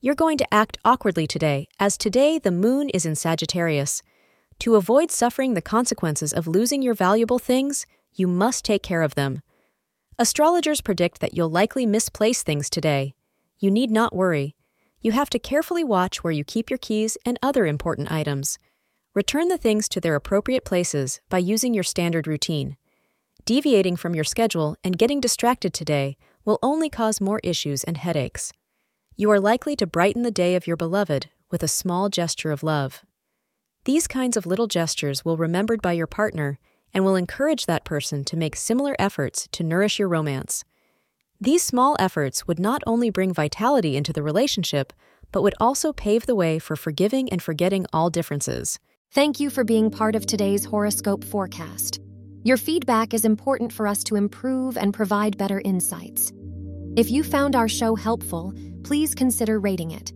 [0.00, 4.02] you're going to act awkwardly today, as today the moon is in Sagittarius.
[4.60, 9.14] To avoid suffering the consequences of losing your valuable things, you must take care of
[9.14, 9.42] them.
[10.18, 13.14] Astrologers predict that you'll likely misplace things today.
[13.58, 14.54] You need not worry.
[15.00, 18.58] You have to carefully watch where you keep your keys and other important items.
[19.14, 22.76] Return the things to their appropriate places by using your standard routine.
[23.44, 28.52] Deviating from your schedule and getting distracted today will only cause more issues and headaches.
[29.18, 32.62] You are likely to brighten the day of your beloved with a small gesture of
[32.62, 33.02] love.
[33.86, 36.58] These kinds of little gestures will remembered by your partner
[36.92, 40.64] and will encourage that person to make similar efforts to nourish your romance.
[41.40, 44.92] These small efforts would not only bring vitality into the relationship,
[45.32, 48.78] but would also pave the way for forgiving and forgetting all differences.
[49.12, 52.00] Thank you for being part of today's horoscope forecast.
[52.42, 56.32] Your feedback is important for us to improve and provide better insights.
[56.96, 58.54] If you found our show helpful,
[58.86, 60.12] please consider rating it.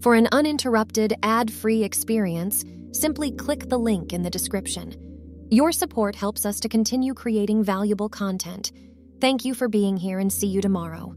[0.00, 4.94] For an uninterrupted, ad free experience, simply click the link in the description.
[5.50, 8.72] Your support helps us to continue creating valuable content.
[9.20, 11.14] Thank you for being here and see you tomorrow.